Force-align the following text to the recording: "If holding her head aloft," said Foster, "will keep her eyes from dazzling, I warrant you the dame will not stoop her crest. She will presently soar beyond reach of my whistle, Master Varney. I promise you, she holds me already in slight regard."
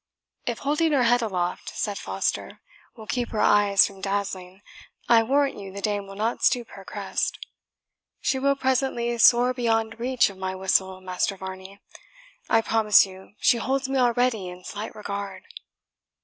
"If 0.47 0.57
holding 0.65 0.93
her 0.93 1.03
head 1.03 1.21
aloft," 1.21 1.69
said 1.75 1.99
Foster, 1.99 2.59
"will 2.95 3.05
keep 3.05 3.29
her 3.29 3.39
eyes 3.39 3.85
from 3.85 4.01
dazzling, 4.01 4.63
I 5.07 5.21
warrant 5.21 5.59
you 5.59 5.71
the 5.71 5.79
dame 5.79 6.07
will 6.07 6.15
not 6.15 6.43
stoop 6.43 6.69
her 6.71 6.83
crest. 6.83 7.37
She 8.19 8.39
will 8.39 8.55
presently 8.55 9.15
soar 9.19 9.53
beyond 9.53 9.99
reach 9.99 10.27
of 10.31 10.39
my 10.39 10.55
whistle, 10.55 10.99
Master 11.01 11.37
Varney. 11.37 11.81
I 12.49 12.61
promise 12.63 13.05
you, 13.05 13.35
she 13.41 13.57
holds 13.59 13.87
me 13.87 13.99
already 13.99 14.47
in 14.49 14.63
slight 14.63 14.95
regard." 14.95 15.43